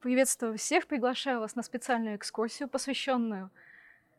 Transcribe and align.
Приветствую 0.00 0.56
всех, 0.56 0.86
приглашаю 0.86 1.40
вас 1.40 1.56
на 1.56 1.64
специальную 1.64 2.14
экскурсию, 2.14 2.68
посвященную 2.68 3.50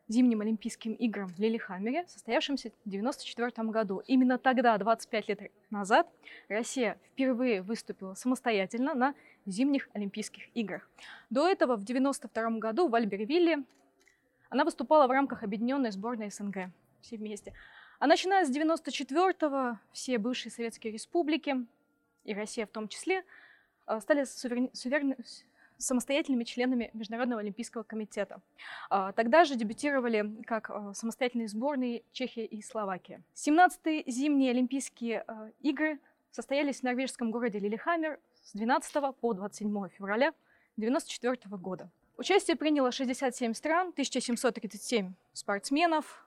зимним 0.08 0.42
Олимпийским 0.42 0.92
играм 0.92 1.26
в 1.26 1.38
Лилихаммере, 1.38 2.06
состоявшимся 2.06 2.68
в 2.68 2.74
1994 2.86 3.70
году. 3.70 4.02
Именно 4.06 4.36
тогда, 4.36 4.76
25 4.76 5.28
лет 5.28 5.50
назад, 5.70 6.06
Россия 6.50 6.98
впервые 7.06 7.62
выступила 7.62 8.12
самостоятельно 8.12 8.92
на 8.92 9.14
зимних 9.46 9.88
Олимпийских 9.94 10.54
играх. 10.54 10.86
До 11.30 11.48
этого 11.48 11.76
в 11.78 11.84
1992 11.84 12.58
году 12.58 12.88
в 12.88 12.94
Альбервилле 12.94 13.64
она 14.50 14.66
выступала 14.66 15.06
в 15.06 15.10
рамках 15.10 15.42
объединенной 15.42 15.92
сборной 15.92 16.30
СНГ, 16.30 16.72
все 17.00 17.16
вместе. 17.16 17.54
А 18.00 18.06
начиная 18.06 18.44
с 18.44 18.50
1994-го 18.50 19.78
все 19.94 20.18
бывшие 20.18 20.52
советские 20.52 20.92
республики, 20.92 21.56
и 22.24 22.34
Россия 22.34 22.66
в 22.66 22.70
том 22.70 22.86
числе, 22.86 23.24
э, 23.86 23.98
стали 24.00 24.24
суверен... 24.24 24.68
Суверен 24.74 25.16
самостоятельными 25.80 26.44
членами 26.44 26.90
Международного 26.92 27.40
олимпийского 27.40 27.82
комитета. 27.82 28.40
А, 28.88 29.12
тогда 29.12 29.44
же 29.44 29.56
дебютировали 29.56 30.42
как 30.44 30.70
а, 30.70 30.94
самостоятельные 30.94 31.48
сборные 31.48 32.02
Чехия 32.12 32.44
и 32.44 32.62
Словакия. 32.62 33.22
17-е 33.34 34.04
зимние 34.06 34.50
Олимпийские 34.50 35.24
а, 35.26 35.50
игры 35.60 35.98
состоялись 36.30 36.80
в 36.80 36.82
норвежском 36.82 37.30
городе 37.30 37.58
Лилихаммер 37.58 38.20
с 38.42 38.52
12 38.52 39.16
по 39.16 39.32
27 39.32 39.88
февраля 39.88 40.28
1994 40.76 41.56
года. 41.56 41.90
Участие 42.16 42.56
приняло 42.56 42.92
67 42.92 43.54
стран, 43.54 43.88
1737 43.88 45.14
спортсменов. 45.32 46.26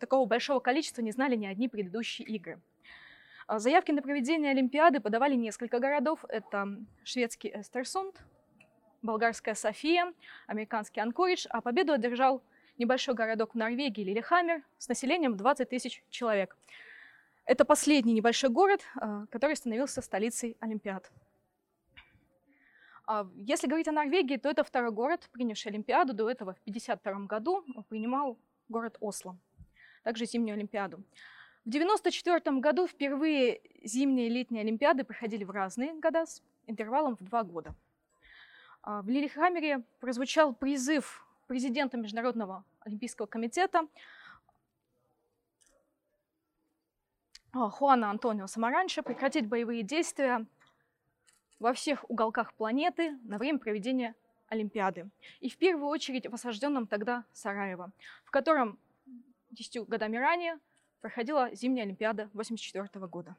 Такого 0.00 0.26
большого 0.26 0.58
количества 0.58 1.00
не 1.00 1.12
знали 1.12 1.36
ни 1.36 1.46
одни 1.46 1.68
предыдущие 1.68 2.26
игры. 2.26 2.60
Заявки 3.48 3.92
на 3.92 4.02
проведение 4.02 4.50
Олимпиады 4.50 5.00
подавали 5.00 5.34
несколько 5.34 5.78
городов. 5.78 6.24
Это 6.28 6.76
шведский 7.04 7.50
Эстерсунд, 7.54 8.20
болгарская 9.02 9.54
София, 9.54 10.12
американский 10.46 11.00
Анкоридж, 11.00 11.46
а 11.50 11.60
победу 11.60 11.92
одержал 11.92 12.42
небольшой 12.78 13.14
городок 13.14 13.54
в 13.54 13.56
Норвегии 13.56 14.02
Лилихаммер 14.02 14.62
с 14.78 14.88
населением 14.88 15.36
20 15.36 15.68
тысяч 15.68 16.02
человек. 16.10 16.56
Это 17.44 17.64
последний 17.64 18.12
небольшой 18.12 18.50
город, 18.50 18.82
э, 19.00 19.26
который 19.30 19.56
становился 19.56 20.02
столицей 20.02 20.56
Олимпиад. 20.60 21.10
А 23.06 23.26
если 23.36 23.66
говорить 23.66 23.88
о 23.88 23.92
Норвегии, 23.92 24.36
то 24.36 24.50
это 24.50 24.62
второй 24.62 24.90
город, 24.90 25.28
принявший 25.32 25.70
Олимпиаду. 25.72 26.12
До 26.12 26.28
этого 26.28 26.52
в 26.52 26.60
1952 26.60 27.26
году 27.26 27.64
принимал 27.88 28.36
город 28.68 28.98
Осло, 29.00 29.38
также 30.04 30.26
зимнюю 30.26 30.56
Олимпиаду. 30.56 30.98
В 31.64 31.68
1994 31.68 32.60
году 32.60 32.86
впервые 32.86 33.60
зимние 33.82 34.26
и 34.26 34.30
летние 34.30 34.60
Олимпиады 34.60 35.04
проходили 35.04 35.44
в 35.44 35.50
разные 35.50 35.94
года 35.94 36.26
с 36.26 36.42
интервалом 36.66 37.16
в 37.16 37.24
два 37.24 37.44
года– 37.44 37.74
в 38.84 39.08
Лилихаммере 39.08 39.82
прозвучал 40.00 40.54
призыв 40.54 41.24
президента 41.46 41.96
Международного 41.96 42.64
олимпийского 42.80 43.26
комитета 43.26 43.88
а, 47.52 47.70
Хуана 47.70 48.10
Антонио 48.10 48.46
Самаранча 48.46 49.02
прекратить 49.02 49.46
боевые 49.46 49.82
действия 49.82 50.46
во 51.58 51.72
всех 51.72 52.08
уголках 52.08 52.54
планеты 52.54 53.18
на 53.24 53.38
время 53.38 53.58
проведения 53.58 54.14
Олимпиады. 54.48 55.08
И 55.40 55.50
в 55.50 55.56
первую 55.56 55.88
очередь 55.88 56.26
в 56.26 56.34
осажденном 56.34 56.86
тогда 56.86 57.24
Сараево, 57.32 57.90
в 58.24 58.30
котором 58.30 58.78
10 59.50 59.88
годами 59.88 60.16
ранее 60.16 60.58
проходила 61.00 61.54
зимняя 61.54 61.84
Олимпиада 61.84 62.24
1984 62.24 63.06
года. 63.06 63.36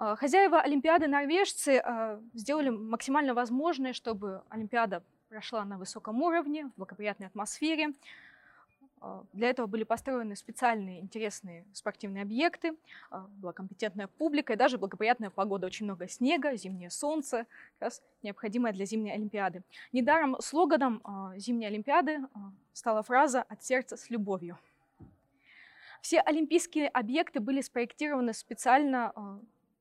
Хозяева 0.00 0.62
Олимпиады 0.62 1.08
норвежцы 1.08 1.76
а, 1.76 2.18
сделали 2.32 2.70
максимально 2.70 3.34
возможное, 3.34 3.92
чтобы 3.92 4.42
Олимпиада 4.48 5.02
прошла 5.28 5.62
на 5.66 5.76
высоком 5.76 6.22
уровне, 6.22 6.66
в 6.68 6.78
благоприятной 6.78 7.26
атмосфере. 7.26 7.92
А, 9.02 9.22
для 9.34 9.50
этого 9.50 9.66
были 9.66 9.84
построены 9.84 10.36
специальные 10.36 11.00
интересные 11.00 11.66
спортивные 11.74 12.22
объекты, 12.22 12.76
была 13.10 13.52
компетентная 13.52 14.06
публика 14.06 14.54
и 14.54 14.56
даже 14.56 14.78
благоприятная 14.78 15.28
погода. 15.28 15.66
Очень 15.66 15.84
много 15.84 16.08
снега, 16.08 16.56
зимнее 16.56 16.88
солнце, 16.88 17.46
как 17.78 17.88
раз 17.88 18.02
необходимое 18.22 18.72
для 18.72 18.86
зимней 18.86 19.12
Олимпиады. 19.12 19.62
Недаром 19.92 20.40
слоганом 20.40 21.02
зимней 21.36 21.66
Олимпиады 21.66 22.20
стала 22.72 23.02
фраза 23.02 23.42
«от 23.42 23.62
сердца 23.62 23.98
с 23.98 24.08
любовью». 24.08 24.58
Все 26.00 26.20
олимпийские 26.20 26.88
объекты 26.88 27.40
были 27.40 27.60
спроектированы 27.60 28.32
специально 28.32 29.12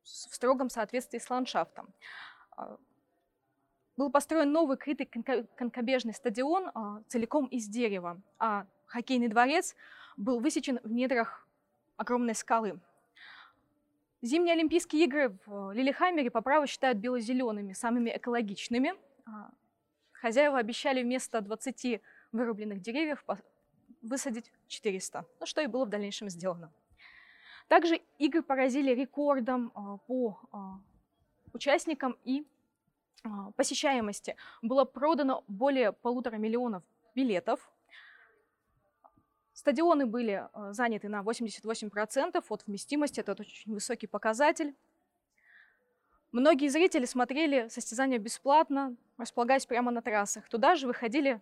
в 0.03 0.35
строгом 0.35 0.69
соответствии 0.69 1.19
с 1.19 1.29
ландшафтом. 1.29 1.93
А, 2.51 2.77
был 3.97 4.09
построен 4.09 4.51
новый 4.51 4.77
крытый 4.77 5.05
конкобежный 5.05 6.13
стадион 6.13 6.71
а, 6.73 7.03
целиком 7.07 7.45
из 7.47 7.67
дерева, 7.67 8.21
а 8.37 8.65
хоккейный 8.85 9.27
дворец 9.27 9.75
был 10.15 10.39
высечен 10.39 10.79
в 10.83 10.91
недрах 10.91 11.45
огромной 11.97 12.35
скалы. 12.35 12.79
Зимние 14.21 14.53
Олимпийские 14.53 15.05
игры 15.05 15.37
в 15.45 15.71
Лилихаммере 15.71 16.29
по 16.29 16.41
праву 16.41 16.67
считают 16.67 16.97
бело-зелеными, 16.97 17.73
самыми 17.73 18.09
экологичными. 18.09 18.93
А, 19.25 19.51
хозяева 20.11 20.57
обещали 20.57 21.03
вместо 21.03 21.41
20 21.41 22.01
вырубленных 22.31 22.81
деревьев 22.81 23.23
высадить 24.01 24.51
400, 24.67 25.25
ну, 25.39 25.45
что 25.45 25.61
и 25.61 25.67
было 25.67 25.85
в 25.85 25.89
дальнейшем 25.89 26.29
сделано. 26.29 26.71
Также 27.69 28.01
игры 28.17 28.41
поразили 28.41 28.95
рекордом 28.95 29.71
а, 29.75 29.97
по 30.07 30.39
а, 30.51 30.79
участникам 31.53 32.17
и 32.23 32.43
а, 33.23 33.51
посещаемости. 33.51 34.35
Было 34.63 34.85
продано 34.85 35.43
более 35.47 35.93
полутора 35.93 36.37
миллионов 36.37 36.81
билетов. 37.13 37.71
Стадионы 39.53 40.07
были 40.07 40.47
заняты 40.71 41.09
на 41.09 41.21
88% 41.21 42.43
от 42.49 42.65
вместимости, 42.65 43.19
это 43.19 43.33
очень 43.33 43.73
высокий 43.73 44.07
показатель. 44.07 44.73
Многие 46.31 46.69
зрители 46.69 47.05
смотрели 47.05 47.67
состязания 47.67 48.17
бесплатно, 48.17 48.95
располагаясь 49.17 49.65
прямо 49.65 49.91
на 49.91 50.01
трассах. 50.01 50.47
Туда 50.47 50.75
же 50.75 50.87
выходили 50.87 51.41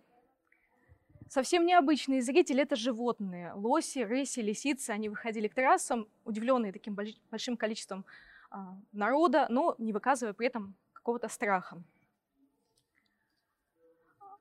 Совсем 1.28 1.66
необычные 1.66 2.22
зрители– 2.22 2.62
это 2.62 2.74
животные. 2.74 3.52
Лоси, 3.52 3.98
рыси, 3.98 4.40
лисицы. 4.40 4.90
Они 4.90 5.10
выходили 5.10 5.46
к 5.48 5.54
трассам, 5.54 6.08
удивленные 6.24 6.72
таким 6.72 6.96
большим 7.30 7.58
количеством 7.58 8.06
а, 8.50 8.78
народа, 8.92 9.46
но 9.50 9.74
не 9.78 9.92
выказывая 9.92 10.32
при 10.32 10.46
этом 10.46 10.74
какого-то 10.94 11.28
страха. 11.28 11.82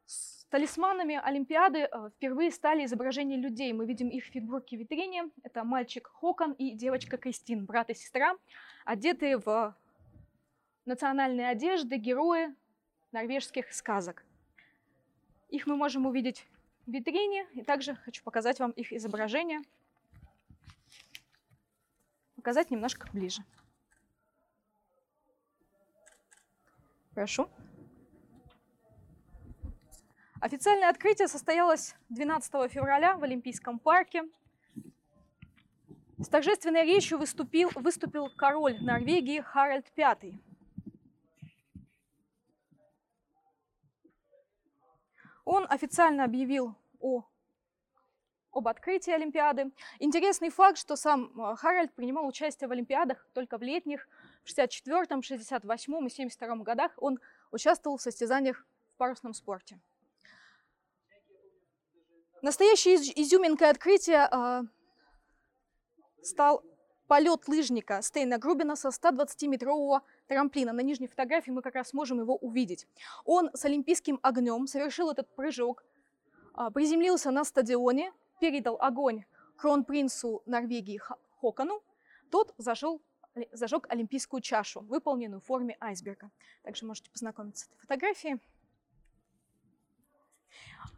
С 0.06 0.46
талисманами 0.46 1.20
Олимпиады 1.22 1.84
а, 1.84 2.09
впервые 2.09 2.52
стали 2.52 2.86
изображения 2.86 3.36
людей. 3.36 3.74
Мы 3.74 3.86
видим 3.86 4.08
их 4.08 4.24
фигурки 4.24 4.78
в 4.78 4.80
витрине. 4.80 5.30
Это 5.44 5.66
мальчик 5.66 6.08
Хокон 6.08 6.54
и 6.54 6.72
девочка 6.72 7.18
Кристин, 7.18 7.66
брат 7.66 7.90
и 7.90 7.96
сестра, 7.96 8.38
одетые 8.86 9.40
в 9.40 9.75
национальные 10.86 11.50
одежды, 11.50 11.98
герои 11.98 12.56
норвежских 13.12 13.74
сказок. 13.74 14.24
Их 15.50 15.68
мы 15.68 15.75
можем 15.75 16.06
увидеть 16.06 16.48
витрине. 16.88 17.48
И 17.53 17.64
также 17.64 17.96
хочу 17.96 18.24
показать 18.24 18.59
вам 18.59 18.72
их 18.72 18.92
изображение. 18.92 19.59
Показать 22.36 22.72
немножко 22.72 23.08
ближе. 23.12 23.44
Прошу. 27.14 27.50
Официальное 30.40 30.90
открытие 30.90 31.28
состоялось 31.28 31.96
12 32.09 32.72
февраля 32.72 33.18
в 33.18 33.24
Олимпийском 33.24 33.80
парке. 33.80 34.24
С 36.19 36.28
торжественной 36.30 36.84
речью 36.84 37.18
выступил, 37.18 37.69
выступил 37.75 38.30
король 38.36 38.78
Норвегии 38.81 39.40
Харальд 39.40 39.92
V. 39.96 40.40
Он 45.47 45.65
официально 45.69 46.25
объявил 46.25 46.75
о, 46.99 47.23
об 48.51 48.67
открытии 48.67 49.11
Олимпиады. 49.13 49.71
Интересный 49.97 50.49
факт, 50.49 50.77
что 50.77 50.97
сам 50.97 51.31
э, 51.39 51.55
Харальд 51.55 51.94
принимал 51.94 52.27
участие 52.27 52.67
в 52.67 52.71
Олимпиадах 52.73 53.25
только 53.33 53.57
в 53.57 53.61
летних, 53.61 54.09
в 54.44 54.49
64-м, 54.49 55.21
68-м 55.21 56.05
и 56.05 56.09
72 56.09 56.55
годах 56.57 56.91
он 56.97 57.19
участвовал 57.51 57.95
в 57.95 58.01
состязаниях 58.01 58.65
в 58.94 58.97
парусном 58.97 59.33
спорте. 59.33 59.79
Настоящей 62.41 62.95
изюминкой 62.95 63.69
открытия 63.69 64.27
э, 64.29 64.63
стал 66.23 66.61
полет 67.07 67.47
лыжника 67.47 68.01
Стейна 68.01 68.38
Грубина 68.38 68.75
со 68.75 68.89
120-метрового 68.89 70.01
трамплина. 70.27 70.74
На 70.74 70.81
нижней 70.81 71.07
фотографии 71.07 71.51
мы 71.51 71.62
как 71.62 71.75
раз 71.75 71.94
можем 71.94 72.19
его 72.19 72.35
увидеть. 72.35 72.88
Он 73.25 73.50
с 73.53 73.65
олимпийским 73.65 74.19
огнем 74.21 74.68
совершил 74.68 75.09
этот 75.09 75.33
прыжок, 75.35 75.83
а, 76.53 76.71
приземлился 76.71 77.31
на 77.31 77.44
стадионе, 77.44 78.12
передал 78.39 78.77
огонь 78.79 79.24
кронпринцу 79.57 80.44
Норвегии 80.45 81.00
Хокону. 81.41 81.81
Тот 82.29 82.53
зашел 82.57 83.01
зажег 83.51 83.85
олимпийскую 83.89 84.41
чашу, 84.41 84.81
выполненную 84.81 85.41
в 85.41 85.45
форме 85.45 85.77
айсберга. 85.79 86.31
Также 86.63 86.85
можете 86.85 87.12
познакомиться 87.12 87.65
с 87.65 87.68
этой 87.68 87.77
фотографией. 87.80 88.39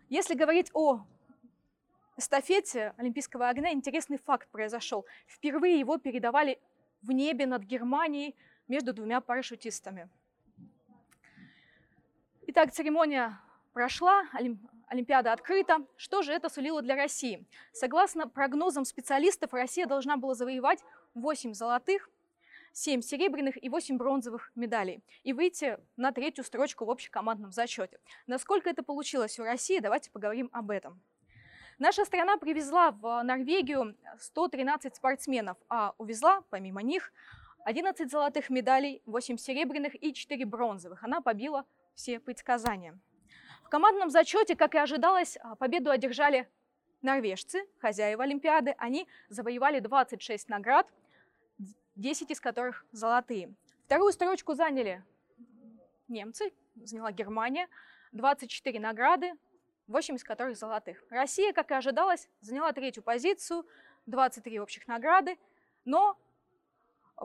Если 0.10 0.34
говорить 0.34 0.72
о 0.74 1.02
эстафете 2.18 2.94
Олимпийского 2.98 3.50
огня, 3.50 3.72
интересный 3.72 4.18
факт 4.18 4.50
произошел. 4.50 5.06
Впервые 5.28 5.80
его 5.80 5.98
передавали 5.98 6.60
в 7.02 7.12
небе 7.12 7.46
над 7.46 7.64
Германией 7.64 8.36
между 8.70 8.94
двумя 8.94 9.20
парашютистами. 9.20 10.08
Итак, 12.48 12.72
церемония 12.72 13.38
прошла, 13.74 14.24
Олимпиада 14.88 15.34
открыта. 15.34 15.86
Что 15.98 16.22
же 16.22 16.32
это 16.32 16.50
сулило 16.50 16.82
для 16.82 16.96
России? 16.96 17.46
Согласно 17.74 18.28
прогнозам 18.28 18.86
специалистов, 18.86 19.54
Россия 19.54 19.86
должна 19.86 20.18
была 20.18 20.34
завоевать 20.34 20.80
8 21.16 21.54
золотых, 21.54 22.10
7 22.74 23.02
серебряных 23.02 23.62
и 23.62 23.70
8 23.70 23.98
бронзовых 23.98 24.52
медалей 24.56 25.04
и 25.24 25.34
выйти 25.34 25.78
на 25.98 26.12
третью 26.12 26.44
строчку 26.44 26.86
в 26.86 26.92
общекомандном 26.92 27.52
зачете. 27.52 28.00
Насколько 28.28 28.70
это 28.70 28.84
получилось 28.84 29.38
у 29.40 29.44
России, 29.44 29.80
давайте 29.80 30.12
поговорим 30.12 30.50
об 30.54 30.72
этом. 30.72 31.02
Наша 31.78 32.04
страна 32.04 32.38
привезла 32.38 32.92
в 32.92 33.24
Норвегию 33.24 33.96
113 34.20 34.96
спортсменов, 34.96 35.58
а 35.70 35.94
увезла, 35.98 36.44
помимо 36.50 36.82
них, 36.82 37.14
11 37.66 38.10
золотых 38.10 38.50
медалей, 38.50 39.02
8 39.06 39.38
серебряных 39.38 39.96
и 40.02 40.14
4 40.14 40.46
бронзовых. 40.46 41.04
Она 41.04 41.22
побила 41.22 41.66
все 41.94 42.20
предсказания. 42.20 42.98
В 43.64 43.70
командном 43.70 44.10
зачете, 44.10 44.56
как 44.56 44.76
и 44.76 44.78
ожидалось, 44.78 45.38
победу 45.60 45.92
одержали 45.92 46.50
норвежцы, 47.02 47.68
хозяева 47.80 48.24
Олимпиады. 48.24 48.76
Они 48.78 49.08
завоевали 49.30 49.80
26 49.80 50.50
наград, 50.50 50.88
10 51.96 52.32
из 52.32 52.40
которых 52.40 52.86
золотые. 52.92 53.54
Вторую 53.86 54.12
строчку 54.12 54.54
заняли 54.54 55.04
немцы, 56.08 56.52
заняла 56.76 57.12
Германия, 57.12 57.68
24 58.12 58.80
награды, 58.80 59.34
8 59.88 60.16
из 60.16 60.24
которых 60.24 60.58
золотых. 60.58 61.04
Россия, 61.10 61.54
как 61.54 61.72
и 61.72 61.74
ожидалось, 61.74 62.30
заняла 62.42 62.72
третью 62.74 63.04
позицию, 63.04 63.68
23 64.06 64.60
общих 64.60 64.88
награды, 64.88 65.38
но 65.86 66.18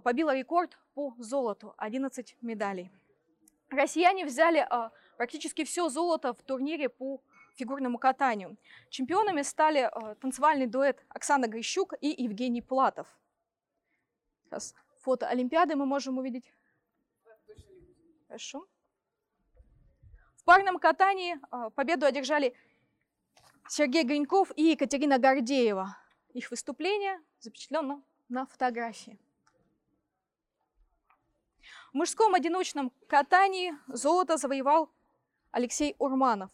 побила 0.00 0.34
рекорд 0.34 0.78
по 0.94 1.14
золоту, 1.18 1.74
11 1.76 2.36
медалей. 2.42 2.90
Россияне 3.70 4.24
взяли 4.24 4.58
а, 4.58 4.90
практически 5.16 5.64
все 5.64 5.88
золото 5.88 6.32
в 6.34 6.42
турнире 6.42 6.88
по 6.88 7.20
фигурному 7.56 7.98
катанию. 7.98 8.56
Чемпионами 8.90 9.42
стали 9.42 9.80
а, 9.80 10.14
танцевальный 10.16 10.66
дуэт 10.66 11.04
Оксана 11.08 11.46
Грищук 11.46 11.94
и 12.00 12.22
Евгений 12.22 12.62
Платов. 12.62 13.06
Сейчас 14.44 14.74
фото 15.00 15.28
Олимпиады 15.28 15.76
мы 15.76 15.86
можем 15.86 16.18
увидеть. 16.18 16.52
Хорошо. 18.26 18.66
В 20.36 20.44
парном 20.44 20.78
катании 20.78 21.38
победу 21.74 22.04
одержали 22.04 22.54
Сергей 23.68 24.04
Гриньков 24.04 24.52
и 24.56 24.70
Екатерина 24.70 25.18
Гордеева. 25.18 25.96
Их 26.34 26.50
выступление 26.50 27.18
запечатлено 27.40 28.02
на 28.28 28.44
фотографии. 28.46 29.18
В 31.94 31.96
мужском 31.96 32.34
одиночном 32.34 32.90
катании 33.06 33.72
золото 33.86 34.36
завоевал 34.36 34.90
Алексей 35.52 35.94
Урманов. 36.00 36.50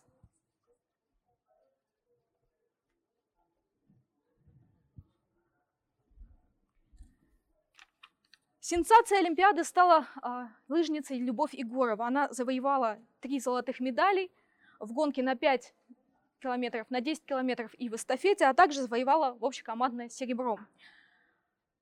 Сенсацией 8.61 9.21
Олимпиады 9.21 9.65
стала 9.65 10.07
э, 10.23 10.49
лыжница 10.69 11.15
Любовь 11.15 11.55
Егорова. 11.55 12.07
Она 12.07 12.29
завоевала 12.31 12.99
три 13.21 13.41
золотых 13.41 13.81
медалей 13.81 14.31
в 14.79 14.93
гонке 14.93 15.23
на 15.23 15.37
5 15.37 15.75
километров, 16.43 16.91
на 16.91 17.01
10 17.01 17.25
километров 17.25 17.73
и 17.79 17.89
в 17.89 17.95
эстафете, 17.95 18.45
а 18.45 18.53
также 18.53 18.83
завоевала 18.83 19.33
в 19.33 19.45
общекомандное 19.47 20.11
серебро. 20.11 20.59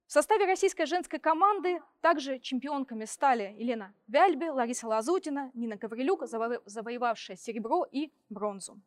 В 0.09 0.13
составе 0.13 0.47
российской 0.47 0.87
женской 0.87 1.21
команды 1.21 1.81
также 2.01 2.41
чемпионками 2.41 3.05
стали 3.05 3.55
Елена 3.57 3.95
Вяльбе, 4.09 4.51
Лариса 4.51 4.89
Лазутина, 4.89 5.53
Нина 5.55 5.77
Гаврилюк, 5.77 6.27
завоевавшая 6.27 7.37
серебро 7.37 7.87
и 7.93 8.11
бронзу. 8.29 8.81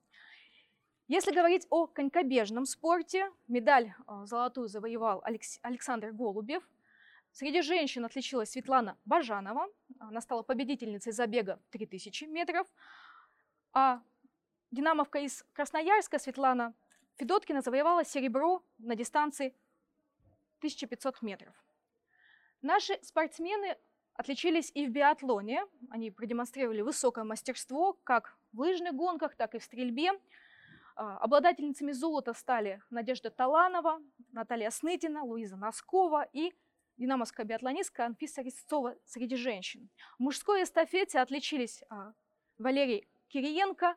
Если 1.07 1.31
говорить 1.31 1.67
о 1.69 1.87
конькобежном 1.87 2.65
спорте, 2.65 3.31
медаль 3.47 3.93
э, 4.07 4.25
золотую 4.25 4.67
завоевал 4.67 5.23
Александр 5.23 6.11
Голубев– 6.11 6.67
Среди 7.33 7.61
женщин 7.61 8.03
отличилась 8.05 8.51
Светлана 8.51 8.97
Бажанова. 9.05 9.67
Она 9.99 10.21
стала 10.21 10.43
победительницей 10.43 11.13
забега 11.13 11.59
3000 11.71 12.25
метров. 12.25 12.67
А 13.73 14.01
динамовка 14.69 15.19
из 15.19 15.45
Красноярска 15.53 16.19
Светлана 16.19 16.73
Федоткина 17.15 17.61
завоевала 17.61 18.03
серебро 18.03 18.63
на 18.79 18.95
дистанции 18.95 19.55
1500 20.61 21.21
метров. 21.21 21.55
Наши 22.61 22.99
спортсмены 23.01 23.75
отличились 24.13 24.71
и 24.75 24.85
в 24.85 24.91
биатлоне. 24.91 25.65
Они 25.89 26.11
продемонстрировали 26.11 26.81
высокое 26.81 27.23
мастерство 27.23 27.93
как 28.03 28.37
в 28.53 28.59
лыжных 28.59 28.93
гонках, 28.93 29.35
так 29.35 29.55
и 29.55 29.59
в 29.59 29.63
стрельбе. 29.63 30.11
А, 30.95 31.17
обладательницами 31.17 31.91
золота 31.91 32.33
стали 32.33 32.81
Надежда 32.89 33.31
Таланова, 33.31 33.99
Наталья 34.31 34.69
Снытина, 34.69 35.23
Луиза 35.23 35.55
Носкова 35.55 36.27
и 36.33 36.53
динамовская 36.97 37.45
биатлонистка 37.45 38.05
Анфиса 38.05 38.41
Резцова 38.43 38.95
среди 39.05 39.35
женщин. 39.35 39.89
В 40.19 40.23
мужской 40.23 40.63
эстафете 40.63 41.19
отличились 41.19 41.83
а, 41.89 42.13
Валерий 42.59 43.07
Кириенко, 43.29 43.95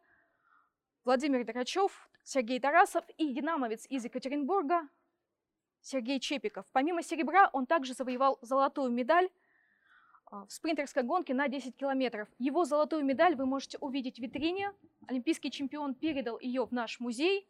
Владимир 1.04 1.44
Драчев, 1.44 2.08
Сергей 2.22 2.58
Тарасов 2.60 3.04
и 3.18 3.34
динамовец 3.34 3.84
из 3.90 4.04
Екатеринбурга 4.04 4.88
Сергей 5.84 6.18
Чепиков. 6.18 6.64
Помимо 6.72 7.02
серебра 7.02 7.50
он 7.52 7.66
также 7.66 7.92
завоевал 7.92 8.38
золотую 8.40 8.90
медаль 8.90 9.28
а, 10.26 10.46
в 10.46 10.52
спринтерской 10.52 11.02
гонке 11.02 11.34
на 11.34 11.46
10 11.46 11.76
километров. 11.76 12.26
Его 12.38 12.64
золотую 12.64 13.04
медаль 13.04 13.36
вы 13.36 13.44
можете 13.44 13.76
увидеть 13.78 14.18
в 14.18 14.22
витрине. 14.22 14.72
Олимпийский 15.06 15.50
чемпион 15.50 15.94
передал 15.94 16.40
ее 16.40 16.64
в 16.64 16.72
наш 16.72 17.00
музей 17.00 17.46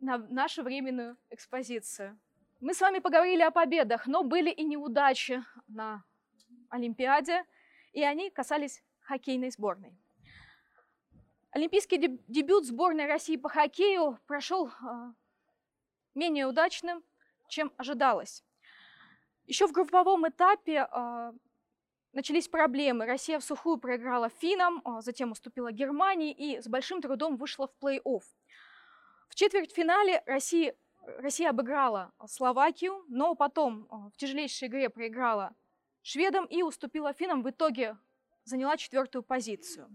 на 0.00 0.18
нашу 0.18 0.62
временную 0.62 1.16
экспозицию. 1.30 2.18
Мы 2.60 2.74
с 2.74 2.80
вами 2.80 3.00
поговорили 3.00 3.42
о 3.42 3.50
победах, 3.50 4.06
но 4.06 4.22
были 4.22 4.50
и 4.50 4.64
неудачи 4.64 5.44
на 5.66 6.04
Олимпиаде, 6.68 7.44
и 7.92 8.04
они 8.04 8.30
касались 8.30 8.84
хоккейной 9.00 9.50
сборной. 9.50 9.96
Олимпийский 11.50 12.20
дебют 12.28 12.66
сборной 12.66 13.06
России 13.06 13.36
по 13.36 13.48
хоккею 13.48 14.20
прошел 14.26 14.70
а, 14.80 15.12
менее 16.20 16.46
удачным, 16.46 17.02
чем 17.48 17.72
ожидалось. 17.76 18.44
Еще 19.46 19.66
в 19.66 19.72
групповом 19.72 20.28
этапе 20.28 20.86
а, 20.90 21.32
начались 22.12 22.48
проблемы. 22.48 23.06
Россия 23.06 23.38
в 23.38 23.44
сухую 23.44 23.78
проиграла 23.78 24.28
финам, 24.28 24.82
а, 24.84 25.00
затем 25.00 25.32
уступила 25.32 25.72
Германии 25.72 26.32
и 26.32 26.60
с 26.60 26.68
большим 26.68 27.00
трудом 27.00 27.36
вышла 27.36 27.66
в 27.66 27.84
плей-офф. 27.84 28.22
В 29.28 29.34
четвертьфинале 29.34 30.22
Россия 30.26 30.74
Россия 31.18 31.50
обыграла 31.50 32.12
Словакию, 32.26 33.04
но 33.08 33.34
потом 33.34 33.88
э, 33.90 34.10
в 34.10 34.16
тяжелейшей 34.16 34.68
игре 34.68 34.90
проиграла 34.90 35.54
шведам 36.02 36.44
и 36.44 36.62
уступила 36.62 37.12
финнам. 37.12 37.42
В 37.42 37.50
итоге 37.50 37.96
заняла 38.44 38.76
четвертую 38.76 39.22
позицию. 39.22 39.88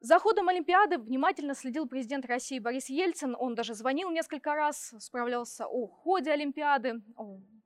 За 0.00 0.18
ходом 0.18 0.48
Олимпиады 0.48 0.96
внимательно 0.96 1.54
следил 1.54 1.86
президент 1.86 2.24
России 2.24 2.58
Борис 2.58 2.88
Ельцин. 2.88 3.36
Он 3.38 3.54
даже 3.54 3.74
звонил 3.74 4.10
несколько 4.10 4.54
раз, 4.54 4.94
справлялся 4.98 5.66
о 5.66 5.86
ходе 5.88 6.32
Олимпиады, 6.32 7.02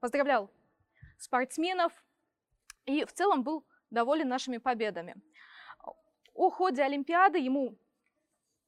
поздравлял 0.00 0.50
спортсменов 1.16 1.92
и 2.86 3.04
в 3.04 3.12
целом 3.12 3.44
был 3.44 3.64
доволен 3.90 4.28
нашими 4.28 4.58
победами. 4.58 5.14
О 6.34 6.50
ходе 6.50 6.82
Олимпиады 6.82 7.38
ему 7.38 7.78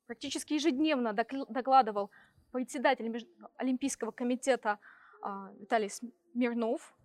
практически 0.06 0.54
ежедневно 0.54 1.12
докладывал 1.12 2.12
председатель 2.52 3.28
Олимпийского 3.56 4.12
комитета 4.12 4.78
а, 5.20 5.50
Виталий 5.58 5.90
Смирнов. 5.90 6.96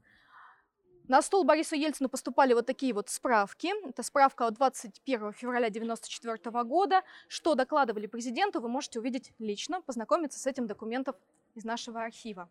На 1.12 1.22
стол 1.22 1.44
Борису 1.44 1.76
Ельцину 1.76 2.08
поступали 2.08 2.54
вот 2.54 2.66
такие 2.66 2.94
вот 2.94 3.10
справки. 3.10 3.74
Это 3.86 4.02
справка 4.02 4.48
от 4.48 4.54
21 4.54 5.34
февраля 5.34 5.68
1994 5.68 6.64
года. 6.64 7.04
Что 7.28 7.54
докладывали 7.54 8.08
президенту, 8.08 8.62
вы 8.62 8.70
можете 8.70 9.00
увидеть 9.00 9.34
лично, 9.38 9.82
познакомиться 9.82 10.40
с 10.40 10.48
этим 10.48 10.68
документом 10.68 11.16
из 11.54 11.66
нашего 11.66 12.02
архива. 12.02 12.50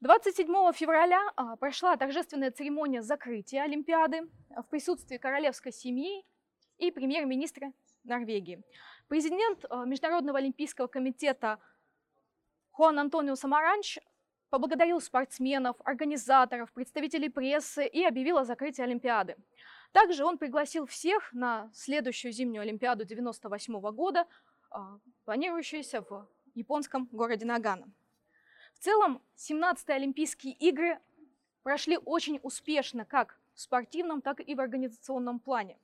27 0.00 0.46
февраля 0.74 1.32
а, 1.34 1.56
прошла 1.56 1.96
торжественная 1.96 2.50
церемония 2.50 3.00
закрытия 3.00 3.62
Олимпиады 3.62 4.28
в 4.50 4.64
присутствии 4.64 5.16
королевской 5.16 5.72
семьи 5.72 6.26
и 6.76 6.90
премьер-министра 6.90 7.72
Норвегии. 8.02 8.62
Президент 9.08 9.64
э, 9.64 9.84
Международного 9.86 10.40
олимпийского 10.40 10.88
комитета 10.88 11.58
Хуан 12.72 12.98
Антонио 12.98 13.34
Самаранч 13.34 13.98
поблагодарил 14.54 15.00
спортсменов, 15.00 15.74
организаторов, 15.84 16.72
представителей 16.72 17.28
прессы 17.28 17.84
и 17.84 18.04
объявил 18.04 18.38
о 18.38 18.44
закрытии 18.44 18.82
Олимпиады. 18.82 19.34
Также 19.90 20.24
он 20.24 20.38
пригласил 20.38 20.86
всех 20.86 21.32
на 21.32 21.72
следующую 21.74 22.30
зимнюю 22.30 22.62
Олимпиаду 22.62 23.02
1998 23.02 23.90
года, 23.90 24.28
а, 24.70 25.00
планирующуюся 25.24 26.02
в 26.02 26.28
японском 26.54 27.08
городе 27.10 27.44
Нагано. 27.44 27.92
В 28.74 28.78
целом, 28.78 29.20
17-е 29.36 29.96
Олимпийские 29.96 30.54
игры 30.54 31.00
прошли 31.64 31.98
очень 31.98 32.38
успешно 32.44 33.04
как 33.04 33.40
в 33.54 33.60
спортивном, 33.60 34.22
так 34.22 34.38
и 34.38 34.54
в 34.54 34.60
организационном 34.60 35.40
плане. 35.40 35.80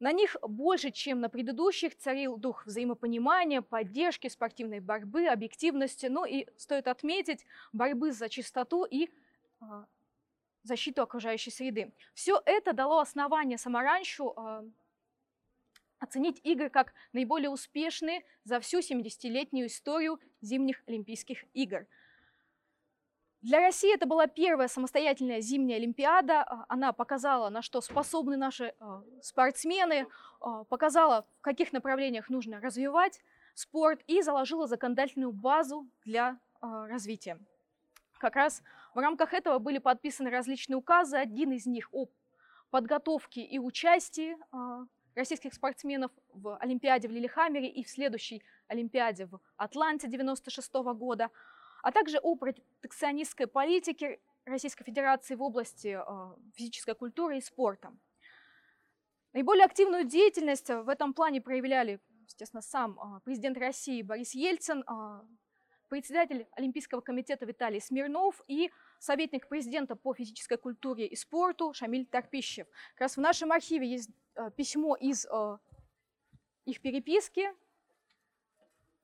На 0.00 0.12
них 0.12 0.36
больше, 0.42 0.90
чем 0.90 1.20
на 1.20 1.28
предыдущих, 1.28 1.96
царил 1.96 2.36
дух 2.36 2.64
взаимопонимания, 2.66 3.62
поддержки, 3.62 4.28
спортивной 4.28 4.78
борьбы, 4.80 5.26
объективности, 5.26 6.06
ну 6.06 6.24
и, 6.24 6.46
стоит 6.56 6.86
отметить, 6.86 7.44
борьбы 7.72 8.12
за 8.12 8.28
чистоту 8.28 8.84
и 8.84 9.08
э, 9.60 9.64
защиту 10.62 11.02
окружающей 11.02 11.50
среды. 11.50 11.92
Все 12.14 12.40
это 12.46 12.72
дало 12.72 13.00
основание 13.00 13.58
Самаранчу 13.58 14.34
э, 14.36 14.70
оценить 15.98 16.40
игры 16.44 16.70
как 16.70 16.94
наиболее 17.12 17.50
успешные 17.50 18.24
за 18.44 18.60
всю 18.60 18.78
70-летнюю 18.78 19.66
историю 19.66 20.20
зимних 20.40 20.80
Олимпийских 20.86 21.44
игр– 21.54 21.86
для 23.40 23.60
России 23.60 23.94
это 23.94 24.06
была 24.06 24.26
первая 24.26 24.66
самостоятельная 24.66 25.40
зимняя 25.40 25.78
Олимпиада. 25.78 26.42
А, 26.42 26.64
она 26.68 26.92
показала, 26.92 27.50
на 27.50 27.62
что 27.62 27.80
способны 27.80 28.36
наши 28.36 28.74
а, 28.80 29.02
спортсмены, 29.22 30.08
а, 30.40 30.64
показала, 30.64 31.24
в 31.38 31.42
каких 31.42 31.72
направлениях 31.72 32.30
нужно 32.30 32.60
развивать 32.60 33.20
спорт 33.54 34.00
и 34.08 34.22
заложила 34.22 34.66
законодательную 34.66 35.32
базу 35.32 35.88
для 36.04 36.38
развития. 36.60 37.38
Как 38.18 38.34
раз 38.34 38.62
в 38.94 38.98
рамках 38.98 39.32
этого 39.32 39.60
были 39.60 39.78
подписаны 39.78 40.30
различные 40.30 40.76
указы. 40.76 41.16
Один 41.16 41.52
из 41.52 41.66
них 41.66 41.88
о 41.92 42.06
подготовке 42.70 43.42
и 43.42 43.60
участии 43.60 44.36
российских 45.14 45.54
спортсменов 45.54 46.10
в 46.32 46.56
Олимпиаде 46.58 47.06
в 47.06 47.12
Лилихаммере 47.12 47.68
и 47.68 47.84
в 47.84 47.88
следующей 47.88 48.42
Олимпиаде 48.66 49.26
в 49.26 49.40
Атланте 49.56 50.08
96 50.08 50.72
года– 50.74 51.30
а 51.82 51.92
также 51.92 52.18
о 52.18 52.36
протекционистской 52.36 53.46
политике 53.46 54.20
Российской 54.44 54.84
Федерации 54.84 55.34
в 55.34 55.42
области 55.42 55.88
а, 55.88 56.36
физической 56.54 56.94
культуры 56.94 57.38
и 57.38 57.40
спорта. 57.40 57.92
Наиболее 59.32 59.64
активную 59.64 60.04
деятельность 60.04 60.68
в 60.68 60.88
этом 60.88 61.12
плане 61.12 61.40
проявляли, 61.40 62.00
естественно, 62.24 62.62
сам 62.62 62.98
а, 62.98 63.20
президент 63.20 63.58
России 63.58 64.02
Борис 64.02 64.34
Ельцин, 64.34 64.84
а, 64.86 65.24
председатель 65.88 66.46
Олимпийского 66.52 67.00
комитета 67.00 67.46
Виталий 67.46 67.80
Смирнов 67.80 68.42
и 68.46 68.70
советник 68.98 69.48
президента 69.48 69.96
по 69.96 70.14
физической 70.14 70.58
культуре 70.58 71.06
и 71.06 71.16
спорту 71.16 71.72
Шамиль 71.72 72.06
Тарпищев. 72.06 72.66
Как 72.94 73.02
раз 73.02 73.16
в 73.16 73.20
нашем 73.20 73.52
архиве 73.52 73.88
есть 73.88 74.10
письмо 74.56 74.96
из 74.96 75.26
их 76.66 76.80
переписки, 76.82 77.48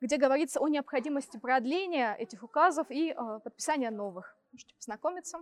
где 0.04 0.18
говорится 0.18 0.60
о 0.60 0.68
необходимости 0.68 1.38
продления 1.38 2.14
этих 2.16 2.42
указов 2.42 2.90
и 2.90 3.12
э, 3.12 3.40
подписания 3.42 3.90
новых. 3.90 4.36
Можете 4.52 4.74
познакомиться. 4.74 5.38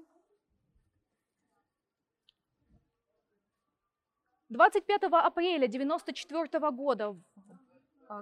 25 4.51 5.03
апреля 5.03 5.67
1994 5.67 6.71
года 6.71 7.11
в 7.11 7.21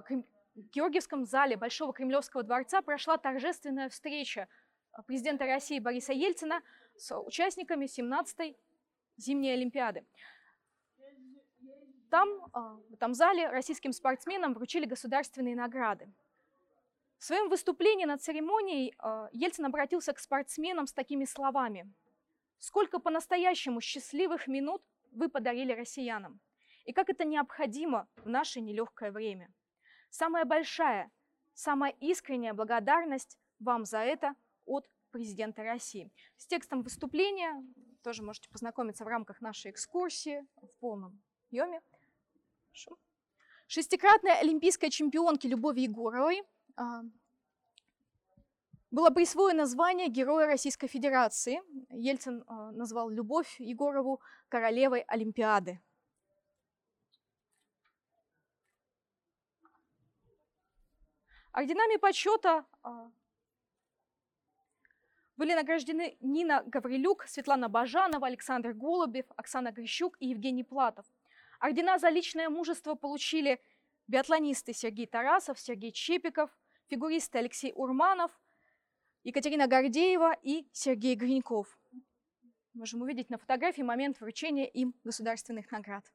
э, 0.09 0.23
Георгиевском 0.55 1.25
зале 1.25 1.57
Большого 1.57 1.93
Кремлевского 1.93 2.41
дворца 2.41 2.81
прошла 2.81 3.19
торжественная 3.19 3.89
встреча 3.89 4.47
э, 4.97 5.03
президента 5.03 5.45
России 5.45 5.77
Бориса 5.77 6.11
Ельцина 6.11 6.63
с 6.97 7.15
участниками 7.15 7.85
17-й 7.85 8.57
зимней 9.17 9.53
Олимпиады. 9.53 10.07
Там, 12.09 12.27
в 12.89 12.93
этом 12.93 13.13
зале, 13.13 13.47
российским 13.47 13.93
спортсменам 13.93 14.53
вручили 14.55 14.85
государственные 14.85 15.55
награды. 15.55 16.11
В 17.21 17.23
своем 17.23 17.49
выступлении 17.49 18.05
на 18.05 18.17
церемонии 18.17 18.95
а, 18.97 19.29
Ельцин 19.31 19.67
обратился 19.67 20.11
к 20.11 20.17
спортсменам 20.17 20.87
с 20.87 20.91
такими 20.91 21.25
словами. 21.25 21.93
«Сколько 22.57 22.97
по-настоящему 22.97 23.79
счастливых 23.79 24.47
минут 24.47 24.81
вы 25.11 25.29
подарили 25.29 25.71
россиянам, 25.71 26.39
и 26.83 26.93
как 26.93 27.11
это 27.11 27.23
необходимо 27.23 28.07
в 28.15 28.27
наше 28.27 28.59
нелегкое 28.59 29.11
время. 29.11 29.53
Самая 30.09 30.45
большая, 30.45 31.11
самая 31.53 31.91
искренняя 31.99 32.55
благодарность 32.55 33.37
вам 33.59 33.85
за 33.85 33.99
это 33.99 34.33
от 34.65 34.89
президента 35.11 35.61
России. 35.61 36.11
С 36.37 36.47
текстом 36.47 36.81
выступления 36.81 37.63
тоже 38.03 38.23
можете 38.23 38.49
познакомиться 38.49 39.05
в 39.05 39.07
рамках 39.07 39.41
нашей 39.41 39.69
экскурсии 39.69 40.43
в 40.59 40.73
полном 40.79 41.21
объеме. 41.49 41.81
Шестикратной 43.67 44.39
олимпийской 44.39 44.89
чемпионки 44.89 45.45
Любови 45.45 45.81
Егоровой 45.81 46.41
было 48.91 49.09
присвоено 49.09 49.65
звание 49.65 50.09
Героя 50.09 50.47
Российской 50.47 50.87
Федерации. 50.87 51.61
Ельцин 51.89 52.43
а, 52.47 52.71
назвал 52.71 53.09
Любовь 53.09 53.59
Егорову 53.59 54.19
королевой 54.49 55.01
Олимпиады. 55.07 55.79
Орденами 61.53 61.97
почета 61.97 62.65
а, 62.83 63.11
были 65.37 65.53
награждены 65.53 66.17
Нина 66.19 66.63
Гаврилюк, 66.65 67.25
Светлана 67.27 67.69
Бажанова, 67.69 68.27
Александр 68.27 68.73
Голубев, 68.73 69.25
Оксана 69.37 69.71
Грищук 69.71 70.17
и 70.19 70.27
Евгений 70.27 70.63
Платов. 70.63 71.05
Ордена 71.59 71.97
за 71.97 72.09
личное 72.09 72.49
мужество 72.49 72.95
получили 72.95 73.61
биатлонисты 74.07 74.73
Сергей 74.73 75.07
Тарасов, 75.07 75.59
Сергей 75.59 75.91
Чепиков, 75.91 76.49
фигуристы 76.91 77.37
Алексей 77.37 77.71
Урманов, 77.73 78.31
Екатерина 79.23 79.65
Гордеева 79.67 80.33
и 80.43 80.67
Сергей 80.73 81.15
Гриньков. 81.15 81.79
Можем 82.73 83.01
увидеть 83.01 83.29
на 83.29 83.37
фотографии 83.37 83.81
момент 83.81 84.19
вручения 84.19 84.65
им 84.65 84.93
государственных 85.05 85.71
наград. 85.71 86.05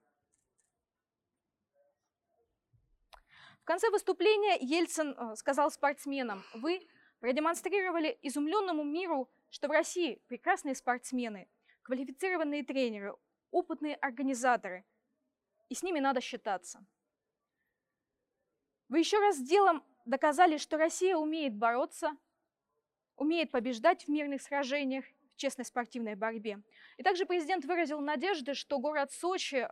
В 3.60 3.64
конце 3.64 3.90
выступления 3.90 4.58
Ельцин 4.60 5.16
э, 5.18 5.34
сказал 5.34 5.70
спортсменам, 5.70 6.44
вы 6.54 6.86
продемонстрировали 7.20 8.16
изумленному 8.22 8.84
миру, 8.84 9.30
что 9.48 9.68
в 9.68 9.70
России 9.70 10.22
прекрасные 10.28 10.74
спортсмены, 10.74 11.48
квалифицированные 11.82 12.64
тренеры, 12.64 13.16
опытные 13.50 13.96
организаторы, 13.96 14.84
и 15.70 15.74
с 15.74 15.82
ними 15.82 16.00
надо 16.00 16.20
считаться. 16.20 16.86
Вы 18.88 19.00
еще 19.00 19.18
раз 19.18 19.40
делом 19.40 19.82
доказали, 20.06 20.56
что 20.56 20.78
Россия 20.78 21.16
умеет 21.16 21.54
бороться, 21.54 22.16
умеет 23.16 23.50
побеждать 23.50 24.04
в 24.04 24.08
мирных 24.08 24.40
сражениях, 24.40 25.04
в 25.34 25.36
честной 25.36 25.66
спортивной 25.66 26.14
борьбе. 26.14 26.62
И 26.96 27.02
также 27.02 27.26
президент 27.26 27.64
выразил 27.66 28.00
надежды, 28.00 28.54
что 28.54 28.78
город 28.78 29.12
Сочи 29.12 29.68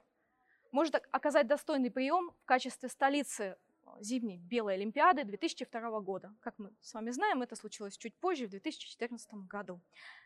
может 0.73 0.97
оказать 1.11 1.47
достойный 1.47 1.91
прием 1.91 2.33
в 2.43 2.45
качестве 2.45 2.89
столицы 2.89 3.57
зимней 4.01 4.39
Белой 4.39 4.75
Олимпиады 4.75 5.25
2002 5.25 6.01
года. 6.01 6.35
Как 6.41 6.59
мы 6.59 6.73
с 6.81 6.93
вами 6.95 7.11
знаем, 7.11 7.43
это 7.43 7.55
случилось 7.57 7.97
чуть 7.97 8.15
позже, 8.17 8.47
в 8.47 8.51
2014 8.51 9.33
году. 9.49 9.81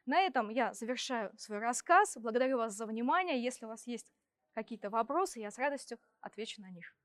На 0.06 0.20
этом 0.20 0.48
я 0.48 0.72
завершаю 0.74 1.32
свой 1.36 1.58
рассказ. 1.58 2.16
Благодарю 2.16 2.56
вас 2.56 2.74
за 2.74 2.86
внимание. 2.86 3.42
Если 3.42 3.66
у 3.66 3.68
вас 3.68 3.86
есть 3.86 4.12
какие-то 4.54 4.90
вопросы, 4.90 5.40
я 5.40 5.50
с 5.50 5.58
радостью 5.58 5.98
отвечу 6.20 6.62
на 6.62 6.70
них. 6.70 6.96